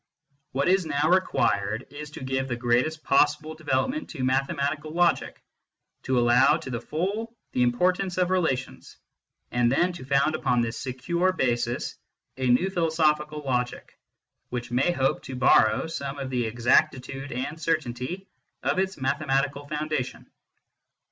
[0.53, 5.39] What is now required is to give the greatest possible development to mathematical logic,
[6.05, 8.97] to allow to the full the importance of relations,
[9.51, 11.97] and then to found upon this secure basis
[12.35, 13.95] a new philosophical logic,
[14.49, 18.27] which may hope to borrow some of the exactitude and certainty
[18.63, 20.25] of its mathematical foundation.